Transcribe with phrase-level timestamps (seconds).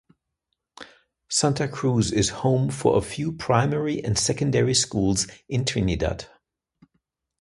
[1.29, 6.25] Santa Cruz is home for a few Primary and Secondary Schools in Trinidad.